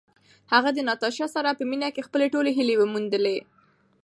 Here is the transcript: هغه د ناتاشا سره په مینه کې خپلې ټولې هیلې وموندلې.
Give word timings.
هغه 0.53 0.69
د 0.73 0.79
ناتاشا 0.87 1.27
سره 1.35 1.57
په 1.59 1.63
مینه 1.69 1.89
کې 1.95 2.05
خپلې 2.07 2.25
ټولې 2.33 2.51
هیلې 2.57 2.75
وموندلې. 2.77 3.37